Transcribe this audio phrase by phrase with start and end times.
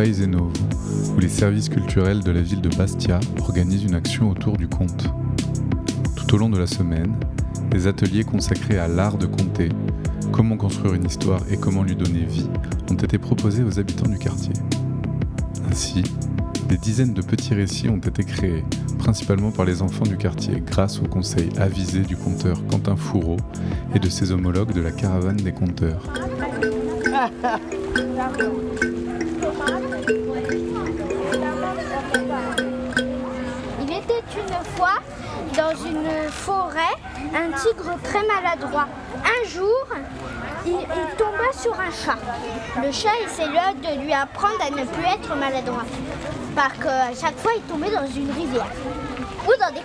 [0.00, 5.08] Où les services culturels de la ville de Bastia organisent une action autour du conte.
[6.16, 7.14] Tout au long de la semaine,
[7.70, 9.68] des ateliers consacrés à l'art de conter,
[10.32, 12.48] comment construire une histoire et comment lui donner vie
[12.90, 14.54] ont été proposés aux habitants du quartier.
[15.70, 16.02] Ainsi,
[16.66, 18.64] des dizaines de petits récits ont été créés,
[18.98, 23.36] principalement par les enfants du quartier, grâce au conseil avisé du conteur Quentin Fourreau
[23.94, 26.02] et de ses homologues de la caravane des conteurs.
[33.80, 34.98] Il était une fois
[35.56, 36.96] dans une forêt
[37.34, 38.88] un tigre très maladroit.
[39.24, 39.86] Un jour,
[40.66, 40.72] il,
[41.16, 42.18] tomba sur un chat.
[42.82, 45.84] Le chat essaya de lui apprendre à ne plus être maladroit.
[46.54, 48.70] Parce qu'à chaque fois, il tombait dans une rivière
[49.46, 49.80] ou dans des.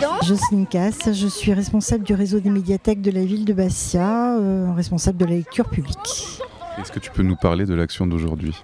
[0.00, 4.36] Donc, Jocelyne Casse, je suis responsable du réseau des médiathèques de la ville de Bastia,
[4.36, 6.40] euh, responsable de la lecture publique.
[6.80, 8.54] Est-ce que tu peux nous parler de l'action d'aujourd'hui?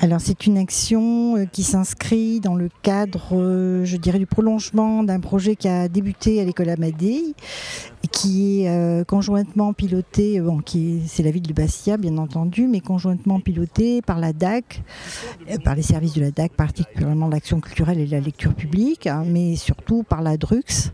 [0.00, 5.02] Alors c'est une action euh, qui s'inscrit dans le cadre, euh, je dirais, du prolongement
[5.02, 7.34] d'un projet qui a débuté à l'école Amadei
[8.12, 10.40] qui est euh, conjointement piloté,
[11.06, 14.82] c'est la ville de Bastia bien entendu, mais conjointement piloté par la DAC,
[15.64, 19.56] par les services de la DAC, particulièrement l'action culturelle et la lecture publique, hein, mais
[19.56, 20.92] surtout par la DRUX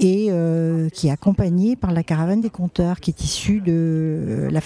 [0.00, 0.30] et
[0.92, 4.60] qui est accompagné par la caravane des compteurs qui est issue de la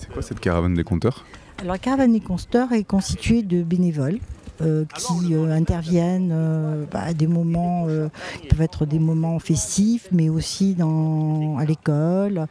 [0.00, 1.24] C'est quoi cette caravane des conteurs?
[1.58, 4.18] Alors, la caravane des consteurs est constituée de bénévoles.
[4.60, 8.08] euh, qui euh, interviennent euh, bah, à des moments, euh,
[8.40, 12.46] qui peuvent être des moments festifs, mais aussi dans, à l'école,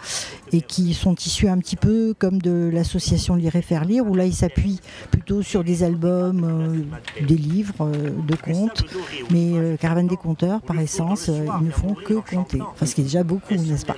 [0.52, 4.16] et qui sont issus un petit peu comme de l'association Lire et Faire Lire, où
[4.16, 4.80] là ils s'appuient
[5.12, 8.84] plutôt sur des albums, euh, des livres euh, de contes,
[9.32, 12.60] mais euh, Caravane des conteurs, par essence, euh, ils ne font que compter.
[12.62, 13.96] Enfin, ce qui est déjà beaucoup, n'est-ce pas?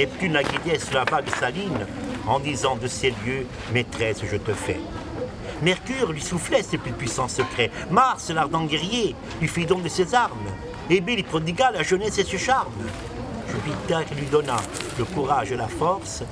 [0.00, 1.86] Neptune la guidait sur la vague saline
[2.26, 4.80] en disant de ces lieux, maîtresse, je te fais.
[5.60, 7.70] Mercure lui soufflait ses plus puissants secrets.
[7.90, 10.48] Mars, l'ardent guerrier, lui fit don de ses armes.
[10.88, 12.72] Hébé lui prodigua la jeunesse et ses charmes.
[13.46, 14.56] Jupiter lui donna
[14.98, 16.22] le courage et la force.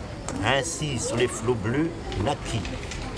[0.47, 1.91] Ainsi, sur les flots bleus,
[2.25, 2.62] naquit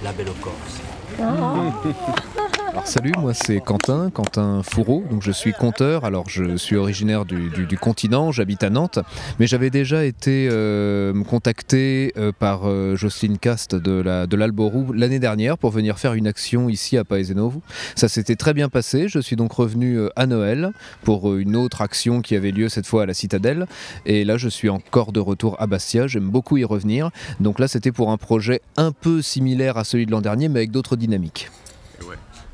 [0.03, 0.81] la belle Corse.
[2.85, 7.79] Salut, moi c'est Quentin, Quentin Fourreau, donc je suis conteur, alors je suis originaire du,
[7.79, 8.99] continent, j'habite à Nantes,
[9.39, 14.93] mais j'avais déjà été euh, contacté euh, par euh, Jocelyne Cast de la de l'Alborou
[14.93, 17.63] l'année dernière pour venir faire une action ici à Paese Novo.
[17.97, 20.73] Ça s'était très bien passé, je suis donc revenu à Noël
[21.03, 23.67] pour une autre action qui avait lieu cette fois à la Citadelle,
[24.07, 27.11] et là je suis encore de retour à Bastia, j'aime beaucoup y revenir,
[27.41, 30.61] donc là c'était pour un projet un peu similaire à celui de l'an dernier, mais
[30.61, 31.51] avec d'autres dynamiques.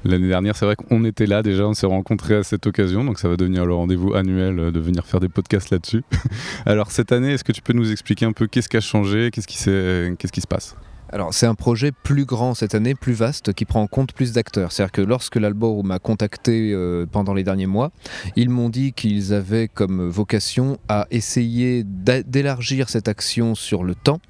[0.04, 3.18] L'année dernière, c'est vrai qu'on était là déjà, on s'est rencontrés à cette occasion, donc
[3.18, 6.04] ça va devenir le rendez-vous annuel de venir faire des podcasts là-dessus.
[6.66, 9.30] Alors cette année, est-ce que tu peux nous expliquer un peu qu'est-ce qui a changé,
[9.32, 10.76] qu'est-ce qui, s'est- qu'est-ce qui se passe?
[11.08, 14.32] Alors, c'est un projet plus grand cette année, plus vaste, qui prend en compte plus
[14.32, 14.72] d'acteurs.
[14.72, 17.92] C'est-à-dire que lorsque l'Albor m'a contacté euh, pendant les derniers mois,
[18.34, 24.20] ils m'ont dit qu'ils avaient comme vocation à essayer d'élargir cette action sur le temps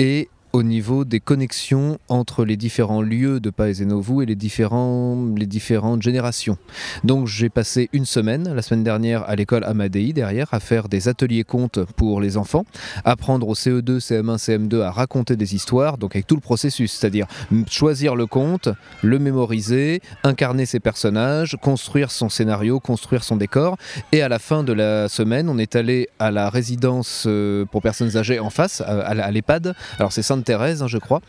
[0.00, 5.16] et au niveau des connexions entre les différents lieux de Paese Novo et les, différents,
[5.36, 6.58] les différentes générations.
[7.04, 11.08] Donc j'ai passé une semaine, la semaine dernière, à l'école Amadei, derrière, à faire des
[11.08, 12.64] ateliers contes pour les enfants,
[13.04, 16.92] apprendre au E CE2, CM1, CM2 à raconter des histoires, donc avec tout le processus,
[16.92, 17.26] c'est-à-dire
[17.68, 18.68] choisir le conte,
[19.02, 23.76] le mémoriser, incarner ses personnages, construire son scénario, construire son décor,
[24.12, 27.82] et à la fin de la semaine, on est allé à la résidence euh, pour
[27.82, 31.20] personnes âgées en face, à, l'EHPAD, alors c'est Sainte-Thérèse, hein, je crois,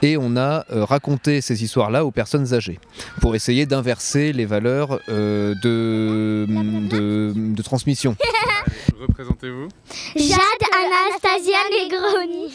[0.00, 2.78] et on a euh, raconté ces histoires-là aux personnes âgées,
[3.20, 6.46] pour essayer d'inverser les valeurs euh, de,
[6.88, 8.16] de, de transmission.
[9.00, 9.68] Représentez-vous
[10.16, 10.38] Jade
[10.72, 12.54] Anastasia Negroni.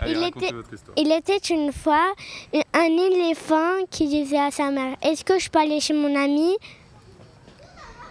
[0.00, 0.54] Allez, Il était-.
[0.98, 2.12] Il était une fois
[2.74, 6.54] un éléphant qui disait à sa mère Est-ce que je peux aller chez mon ami?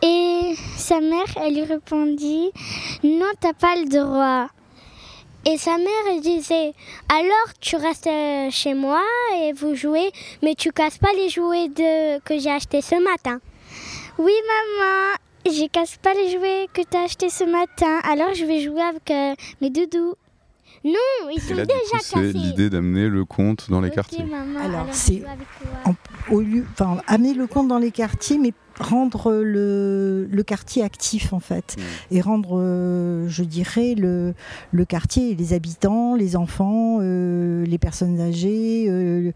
[0.02, 2.50] Et sa mère, elle lui répondit
[3.04, 4.48] Non, t'as pas le droit.
[5.48, 6.74] Et sa mère, elle disait
[7.08, 9.02] Alors tu restes euh, chez moi
[9.40, 10.12] et vous jouez,
[10.42, 12.20] mais tu casses pas les jouets de...
[12.22, 13.40] que j'ai achetés ce matin.
[14.18, 15.16] Oui, maman,
[15.46, 19.12] je casse pas les jouets que t'as achetés ce matin, alors je vais jouer avec
[19.12, 20.16] euh, mes doudous.
[20.84, 22.34] Non, ils sont là, déjà coup, c'est cassés.
[22.34, 24.24] l'idée d'amener le conte dans les quartiers.
[24.24, 25.96] maman, Alors, c'est avec
[26.32, 31.34] au lieu, enfin, amener le conte dans les quartiers, mais rendre le, le, quartier actif
[31.34, 32.16] en fait mmh.
[32.16, 34.34] et rendre, euh, je dirais, le,
[34.72, 39.32] le, quartier les habitants, les enfants, euh, les personnes âgées, euh,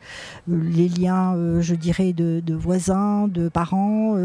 [0.47, 4.17] les liens, je dirais, de, de, voisins, de parents,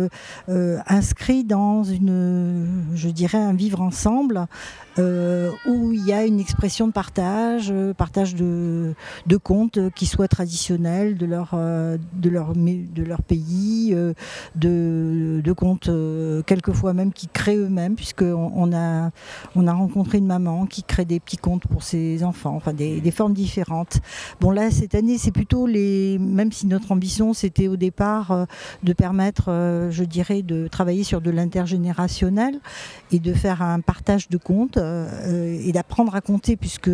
[0.49, 4.46] inscrits dans une, je dirais, un vivre ensemble
[4.96, 8.94] où il y a une expression de partage, partage de,
[9.26, 13.94] de contes qui soient traditionnels de leur, de leur, de leur pays,
[14.55, 15.91] de, de contes
[16.47, 19.11] quelquefois même qui créent eux-mêmes, puisqu'on on a,
[19.55, 23.11] on a rencontré une maman qui crée des petits contes pour ses enfants, enfin des,
[23.11, 23.99] formes différentes.
[24.41, 28.47] Bon là, cette année, c'est plutôt les, même si notre ambition c'était au départ
[28.83, 32.59] de permettre, je dirais, de travailler sur de l'intergénérationnel
[33.12, 36.91] et de faire un partage de contes euh, et d'apprendre à compter, puisque,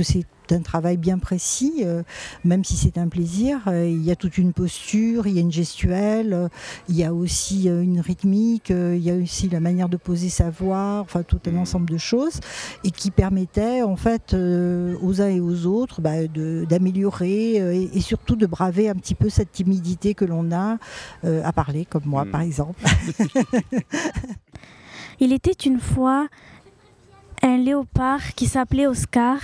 [0.00, 2.02] c'est un travail bien précis, euh,
[2.44, 3.60] même si c'est un plaisir.
[3.66, 6.48] Euh, il y a toute une posture, il y a une gestuelle,
[6.88, 10.50] il y a aussi une rythmique, il y a aussi la manière de poser sa
[10.50, 12.40] voix, enfin tout un ensemble de choses,
[12.84, 16.26] et qui permettait en fait aux uns et aux autres bah,
[16.68, 20.78] d'améliorer et, surtout de braver un petit peu cette timidité que l'on a
[21.22, 22.30] à parler, comme moi mm.
[22.30, 22.84] par exemple.
[25.20, 26.28] Il était une fois
[27.46, 29.38] un léopard qui s'appelait Oscar.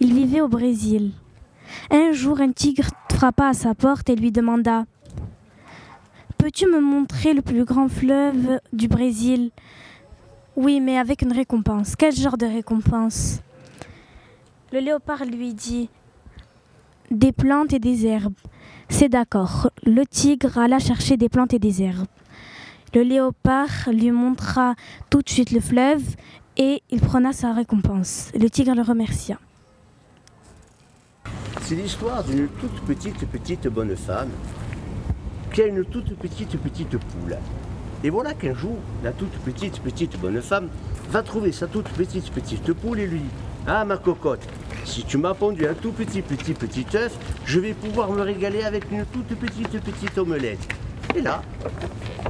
[0.00, 1.12] Il vivait au Brésil.
[1.90, 4.84] Un jour, un tigre frappa à sa porte et lui demanda
[6.38, 9.50] Peux-tu me montrer le plus grand fleuve du Brésil?
[10.56, 11.96] Oui, mais avec une récompense.
[11.96, 13.40] Quel genre de récompense?
[14.72, 15.90] Le léopard lui dit
[17.10, 18.34] Des plantes et des herbes.
[18.88, 19.70] C'est d'accord.
[19.84, 22.06] Le tigre alla chercher des plantes et des herbes.
[22.94, 24.74] Le léopard lui montra
[25.10, 26.04] tout de suite le fleuve
[26.56, 28.30] et il prena sa récompense.
[28.38, 29.38] Le tigre le remercia.
[31.62, 34.30] C'est l'histoire d'une toute petite, petite bonne femme
[35.52, 37.38] qui a une toute petite, petite poule.
[38.02, 40.68] Et voilà qu'un jour, la toute petite, petite bonne femme
[41.10, 43.30] va trouver sa toute petite, petite poule et lui dit
[43.66, 44.46] Ah, ma cocotte,
[44.84, 47.16] si tu m'as pondu un tout petit, petit, petit œuf,
[47.46, 50.68] je vais pouvoir me régaler avec une toute petite, petite omelette.
[51.16, 51.42] Et là,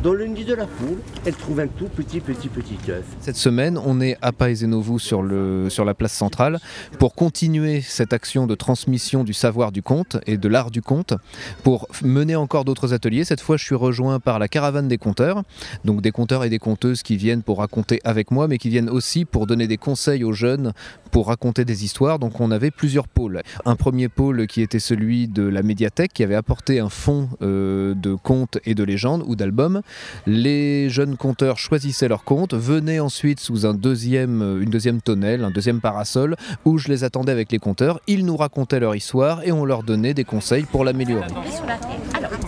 [0.03, 3.05] dans le nid de la poule, elle trouve un tout petit, petit, petit œuf.
[3.21, 5.25] Cette semaine, on est à Paesenovo sur,
[5.71, 6.61] sur la place centrale
[6.99, 11.15] pour continuer cette action de transmission du savoir du conte et de l'art du conte,
[11.63, 13.25] pour mener encore d'autres ateliers.
[13.25, 15.43] Cette fois, je suis rejoint par la caravane des conteurs,
[15.87, 18.91] donc des conteurs et des conteuses qui viennent pour raconter avec moi, mais qui viennent
[18.91, 20.75] aussi pour donner des conseils aux jeunes
[21.11, 22.19] pour raconter des histoires.
[22.19, 23.43] Donc on avait plusieurs pôles.
[23.65, 27.95] Un premier pôle qui était celui de la médiathèque, qui avait apporté un fonds euh,
[27.95, 29.83] de contes et de légendes ou d'albums.
[30.27, 36.37] Les jeunes conteurs choisissaient leurs contes, venaient ensuite sous une deuxième tonnelle, un deuxième parasol,
[36.65, 38.01] où je les attendais avec les conteurs.
[38.07, 41.27] Ils nous racontaient leur histoire et on leur donnait des conseils pour l'améliorer.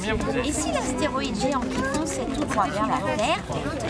[0.09, 3.39] Alors, ici l'astéroïde géant qui fonçait tout droit vers la Terre,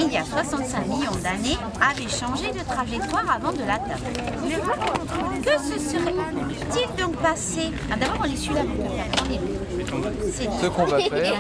[0.01, 4.03] il y a 65 millions d'années, avait changé de trajectoire avant de l'atteindre.
[5.45, 7.71] Que se serait-il donc passé?
[7.91, 8.63] Ah, D'abord, on est celui-là.
[10.63, 11.35] Ce qu'on va faire,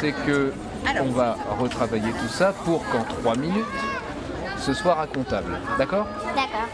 [0.00, 0.52] c'est que
[1.00, 3.64] on va retravailler tout ça pour qu'en 3 minutes,
[4.58, 5.58] ce soit racontable.
[5.78, 6.06] D'accord?
[6.34, 6.68] D'accord.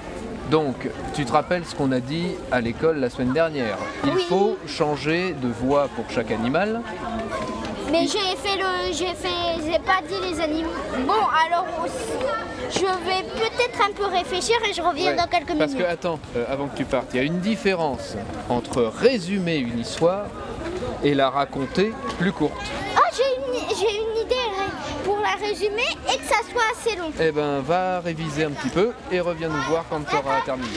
[0.51, 4.59] Donc, tu te rappelles ce qu'on a dit à l'école la semaine dernière Il faut
[4.67, 6.81] changer de voix pour chaque animal.
[7.91, 8.93] Mais j'ai fait le.
[8.93, 9.63] J'ai fait.
[9.65, 10.71] J'ai pas dit les animaux.
[11.07, 11.13] Bon,
[11.47, 11.67] alors
[12.71, 15.59] je vais peut-être un peu réfléchir et je reviens dans quelques minutes.
[15.59, 18.17] Parce que, attends, euh, avant que tu partes, il y a une différence
[18.49, 20.27] entre résumer une histoire
[21.03, 22.53] et la raconter plus courte.
[22.97, 23.04] Ah, idée
[25.41, 27.11] résumer et que ça soit assez long.
[27.21, 30.69] Eh ben, va réviser un petit peu et reviens nous voir quand tu auras terminé.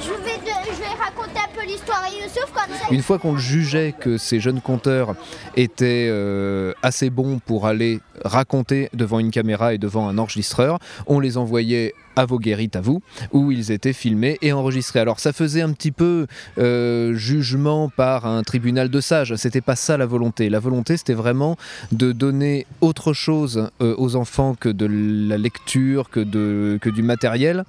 [0.00, 0.38] Je vais,
[0.72, 2.86] je vais raconter un peu l'histoire à Youssouf comme ça.
[2.90, 5.14] Une fois qu'on jugeait que ces jeunes conteurs
[5.56, 11.20] étaient euh, assez bons pour aller raconter devant une caméra et devant un enregistreur, on
[11.20, 13.02] les envoyait à vos guérites à vous,
[13.32, 15.00] où ils étaient filmés et enregistrés.
[15.00, 16.26] Alors ça faisait un petit peu
[16.58, 20.50] euh, jugement par un tribunal de sages, c'était pas ça la volonté.
[20.50, 21.56] La volonté c'était vraiment
[21.90, 27.02] de donner autre chose euh, aux enfants que de la lecture, que, de, que du
[27.02, 27.64] matériel,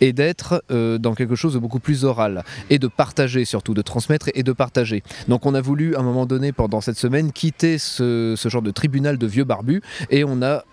[0.00, 3.82] et d'être euh, dans quelque chose de beaucoup plus oral, et de partager surtout, de
[3.82, 5.02] transmettre et de partager.
[5.28, 8.62] Donc on a voulu à un moment donné pendant cette semaine quitter ce, ce genre
[8.62, 10.64] de tribunal de vieux barbus, et on a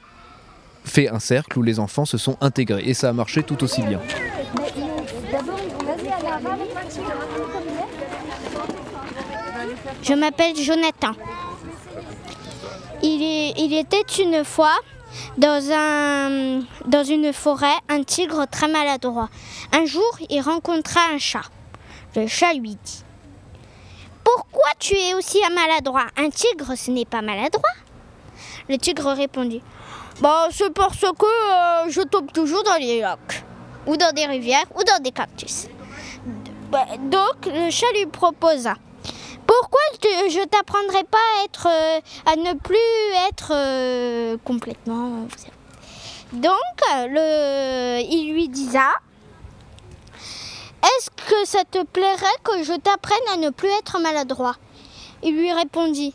[0.84, 2.84] fait un cercle où les enfants se sont intégrés.
[2.86, 4.00] Et ça a marché tout aussi bien.
[10.04, 11.14] Je m'appelle Jonathan.
[13.02, 14.76] Il, était une fois
[15.38, 19.30] dans, dans une forêt un tigre très maladroit.
[19.72, 21.44] Un jour, il rencontra un chat.
[22.16, 23.04] Le chat lui dit
[24.24, 26.08] Pourquoi tu es aussi maladroit?
[26.18, 27.70] Un tigre, ce n'est pas maladroit.
[28.70, 29.62] Le tigre répondit
[30.22, 33.44] Bah, c'est parce que euh, je tombe toujours dans les lacs,
[33.86, 35.68] ou dans des rivières, ou dans des cactus.
[36.72, 38.76] Bah, donc, le chat lui proposa
[39.46, 41.18] Pourquoi te- je t'apprendrai pas
[41.64, 45.28] à, euh, ne plus être euh, complètement.
[46.34, 48.90] Donc, le, il lui disa
[50.84, 54.56] Est-ce que ça te plairait que je t'apprenne à ne plus être maladroit?
[55.24, 56.14] Il lui répondit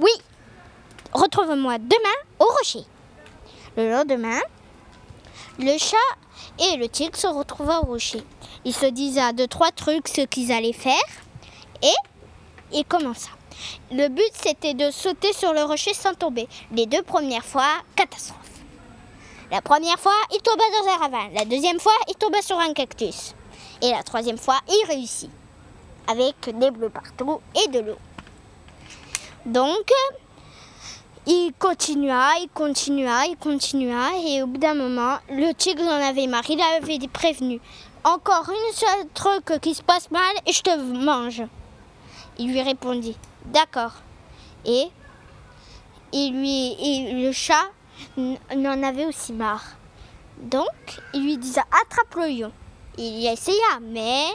[0.00, 0.10] Oui,
[1.16, 2.84] retrouve-moi demain au rocher.
[3.76, 4.40] Le lendemain,
[5.58, 5.96] le chat
[6.58, 8.22] et le tigre se retrouvaient au rocher.
[8.64, 10.94] Ils se disaient deux, trois trucs, ce qu'ils allaient faire,
[11.82, 11.94] et
[12.72, 13.30] il commença.
[13.90, 16.48] Le but, c'était de sauter sur le rocher sans tomber.
[16.72, 18.38] Les deux premières fois, catastrophe.
[19.50, 21.28] La première fois, il tomba dans un ravin.
[21.34, 23.34] La deuxième fois, il tomba sur un cactus.
[23.80, 25.30] Et la troisième fois, il réussit.
[26.08, 27.98] Avec des bleus partout et de l'eau.
[29.44, 29.92] Donc,
[31.26, 34.10] il continua, il continua, il continua.
[34.24, 36.48] Et au bout d'un moment, le tigre en avait marre.
[36.48, 37.60] Il avait prévenu.
[38.04, 41.42] Encore une seule truc qui se passe mal et je te mange.
[42.38, 43.16] Il lui répondit
[43.46, 43.92] D'accord.
[44.64, 44.88] Et,
[46.12, 46.76] lui,
[47.12, 47.70] le chat
[48.16, 49.64] n'en avait aussi marre.
[50.38, 52.52] Donc, il lui disait Attrape le lion.
[52.98, 54.26] Il y essaya, mais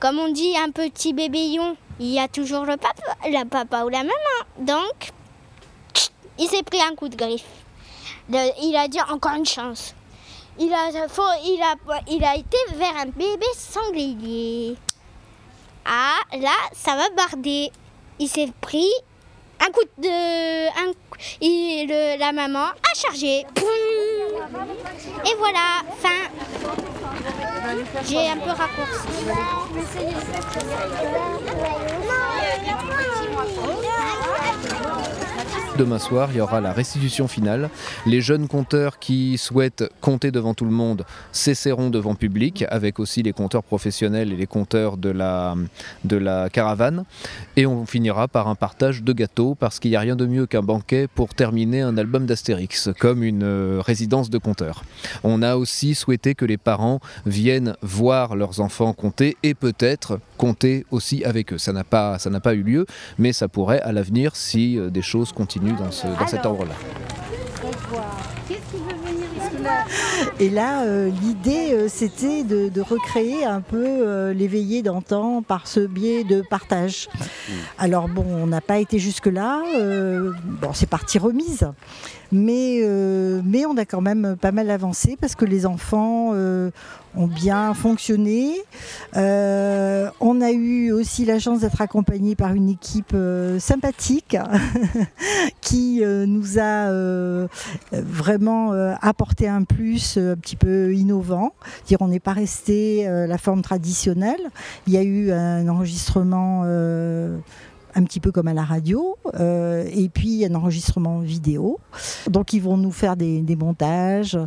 [0.00, 3.84] comme on dit un petit bébé lion, il y a toujours le papa, la papa
[3.84, 4.12] ou la maman.
[4.58, 5.12] Donc,
[6.38, 7.44] il s'est pris un coup de griffe.
[8.28, 9.94] Il a dit encore une chance.
[10.58, 14.76] Il a, il a, a été vers un bébé sanglier.
[15.84, 17.70] Ah, là, ça va barder.
[18.18, 18.90] Il s'est pris
[19.60, 20.68] un coup de.
[20.68, 20.92] Un,
[22.18, 23.44] la maman a chargé.
[25.26, 26.30] Et voilà, fin.
[28.06, 29.08] J'ai un peu raccourci.
[35.76, 37.68] Demain soir, il y aura la restitution finale.
[38.06, 43.24] Les jeunes conteurs qui souhaitent compter devant tout le monde cesseront devant public, avec aussi
[43.24, 45.56] les compteurs professionnels et les compteurs de la,
[46.52, 47.04] caravane.
[47.56, 50.46] Et on finira par un partage de gâteaux, parce qu'il n'y a rien de mieux
[50.46, 54.84] qu'un banquet pour terminer un album d'Astérix, comme une euh, résidence de compteurs.
[55.24, 60.86] On a aussi souhaité que les parents viennent voir leurs enfants compter et peut-être compter
[60.92, 61.58] aussi avec eux.
[61.58, 62.86] Ça n'a pas, ça n'a pas eu lieu,
[63.18, 66.74] mais ça pourrait à l'avenir si euh, des choses continuent dans, ce- dans cet ordre-là.
[70.40, 75.78] Et là, euh, l'idée, euh, c'était de, recréer un peu euh, l'éveillé d'antan par ce
[75.78, 77.08] biais de partage.
[77.78, 79.62] Alors bon, on n'a pas été jusque-là.
[80.44, 81.68] bon, c'est partie remise.
[82.32, 82.80] Mais,
[83.44, 88.56] mais on a quand même pas mal avancé parce que les enfants ont bien fonctionné.
[89.14, 93.16] On a eu aussi la chance d'être accompagnés par une équipe
[93.60, 94.36] sympathique
[95.60, 96.90] qui nous a
[97.92, 101.52] vraiment apporté un plus un petit peu innovant.
[101.86, 104.50] Dire on n'est pas resté euh, la forme traditionnelle.
[104.86, 107.38] Il y a eu un enregistrement euh,
[107.94, 111.78] un petit peu comme à la radio, euh, et puis un enregistrement vidéo.
[112.28, 114.38] Donc ils vont nous faire des montages,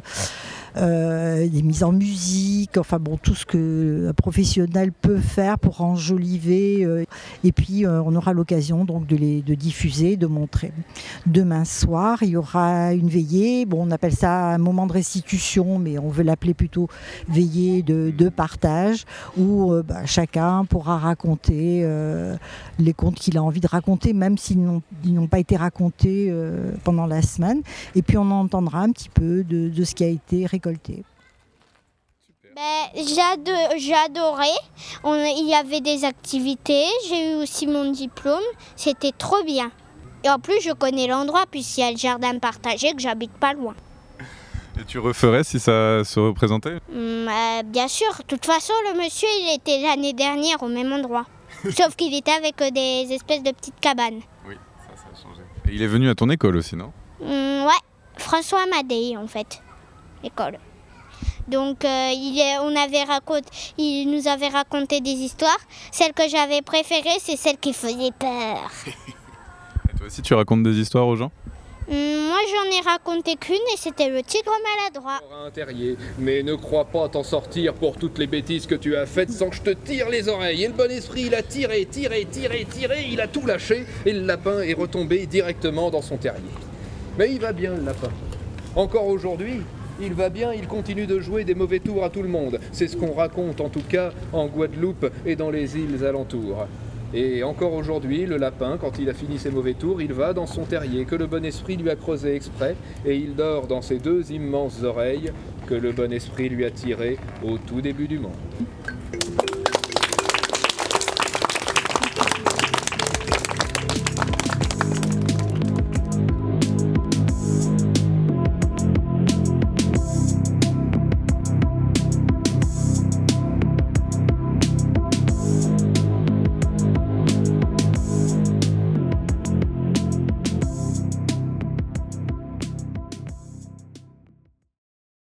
[0.78, 5.82] euh, des mises en musique, enfin bon, tout ce que un professionnel peut faire pour
[5.82, 6.86] enjoliver.
[6.86, 7.04] euh,
[7.44, 10.72] et puis euh, on aura l'occasion donc de les de diffuser, de montrer.
[11.26, 13.66] Demain soir, il y aura une veillée.
[13.66, 16.88] Bon, on appelle ça un moment de restitution, mais on veut l'appeler plutôt
[17.28, 19.06] veillée de, de partage,
[19.38, 21.88] où bah, chacun pourra raconter
[22.78, 26.34] les contes qu'il a envie de raconter, même s'ils n'ont pas été racontés
[26.84, 27.62] pendant la semaine.
[27.96, 30.67] Et puis on entendra un petit peu de, de ce qui a été récolté.
[32.56, 34.48] Ben, j'ado- j'ai adoré.
[35.04, 36.86] On- il y avait des activités.
[37.08, 38.42] J'ai eu aussi mon diplôme.
[38.76, 39.72] C'était trop bien.
[40.24, 43.54] Et en plus, je connais l'endroit puisqu'il y a le jardin partagé que j'habite pas
[43.54, 43.76] loin.
[44.80, 46.80] Et tu referais si ça se représentait?
[46.92, 50.92] Hum, euh, bien sûr, de toute façon, le monsieur, il était l'année dernière au même
[50.94, 51.26] endroit.
[51.76, 54.22] Sauf qu'il était avec euh, des espèces de petites cabanes.
[54.48, 55.42] Oui, ça, ça a changé.
[55.68, 56.92] Et il est venu à ton école aussi, non?
[57.22, 57.82] Hum, ouais,
[58.18, 59.62] François Amadei, en fait,
[60.24, 60.60] l'école.
[61.48, 63.48] Donc, euh, il, on avait raconté,
[63.78, 65.60] il nous avait raconté des histoires.
[65.92, 68.70] Celle que j'avais préférée, c'est celle qui faisait peur.
[68.88, 71.32] Et toi aussi, tu racontes des histoires aux gens?
[71.90, 75.22] Hum, moi, j'en ai raconté qu'une et c'était le tigre maladroit.
[75.46, 79.06] un terrier, mais ne crois pas t'en sortir pour toutes les bêtises que tu as
[79.06, 80.66] faites sans que je te tire les oreilles.
[80.66, 84.12] Et le bon esprit, il a tiré, tiré, tiré, tiré, il a tout lâché et
[84.12, 86.44] le lapin est retombé directement dans son terrier.
[87.18, 88.10] Mais il va bien, le lapin.
[88.76, 89.62] Encore aujourd'hui,
[90.02, 92.60] il va bien, il continue de jouer des mauvais tours à tout le monde.
[92.72, 96.68] C'est ce qu'on raconte en tout cas en Guadeloupe et dans les îles alentours.
[97.14, 100.46] Et encore aujourd'hui, le lapin, quand il a fini ses mauvais tours, il va dans
[100.46, 102.76] son terrier que le bon esprit lui a creusé exprès,
[103.06, 105.32] et il dort dans ses deux immenses oreilles
[105.68, 108.34] que le bon esprit lui a tirées au tout début du monde.